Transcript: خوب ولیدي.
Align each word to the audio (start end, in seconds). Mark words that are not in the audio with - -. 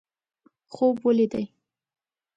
خوب 0.75 0.95
ولیدي. 1.05 1.43